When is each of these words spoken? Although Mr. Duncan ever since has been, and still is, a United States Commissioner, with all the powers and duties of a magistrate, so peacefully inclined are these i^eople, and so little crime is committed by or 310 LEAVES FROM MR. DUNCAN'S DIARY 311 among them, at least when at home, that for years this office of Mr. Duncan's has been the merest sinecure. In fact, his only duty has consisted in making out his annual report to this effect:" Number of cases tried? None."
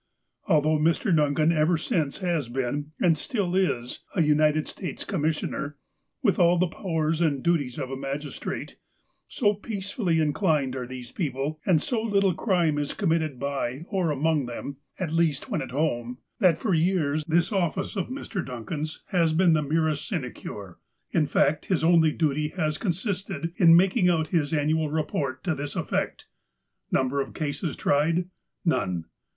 Although 0.47 0.79
Mr. 0.79 1.15
Duncan 1.15 1.51
ever 1.51 1.77
since 1.77 2.17
has 2.17 2.49
been, 2.49 2.91
and 2.99 3.15
still 3.15 3.55
is, 3.55 3.99
a 4.15 4.23
United 4.23 4.67
States 4.67 5.05
Commissioner, 5.05 5.77
with 6.23 6.39
all 6.39 6.57
the 6.57 6.65
powers 6.65 7.21
and 7.21 7.43
duties 7.43 7.77
of 7.77 7.91
a 7.91 7.95
magistrate, 7.95 8.77
so 9.27 9.53
peacefully 9.53 10.19
inclined 10.19 10.75
are 10.75 10.87
these 10.87 11.11
i^eople, 11.11 11.59
and 11.67 11.79
so 11.79 12.01
little 12.01 12.33
crime 12.33 12.79
is 12.79 12.95
committed 12.95 13.39
by 13.39 13.83
or 13.89 14.05
310 14.05 14.05
LEAVES 14.07 14.07
FROM 14.07 14.07
MR. 14.07 14.07
DUNCAN'S 14.07 14.17
DIARY 14.17 14.17
311 14.17 14.19
among 14.19 14.45
them, 14.47 14.77
at 14.97 15.13
least 15.13 15.49
when 15.51 15.61
at 15.61 15.69
home, 15.69 16.17
that 16.39 16.57
for 16.57 16.73
years 16.73 17.25
this 17.25 17.51
office 17.51 17.95
of 17.95 18.07
Mr. 18.07 18.43
Duncan's 18.43 19.03
has 19.09 19.33
been 19.33 19.53
the 19.53 19.61
merest 19.61 20.07
sinecure. 20.07 20.77
In 21.11 21.27
fact, 21.27 21.65
his 21.67 21.83
only 21.83 22.11
duty 22.11 22.47
has 22.57 22.79
consisted 22.79 23.53
in 23.57 23.75
making 23.77 24.09
out 24.09 24.29
his 24.29 24.51
annual 24.51 24.89
report 24.89 25.43
to 25.43 25.53
this 25.53 25.75
effect:" 25.75 26.25
Number 26.91 27.21
of 27.21 27.35
cases 27.35 27.75
tried? 27.75 28.27
None." 28.65 29.05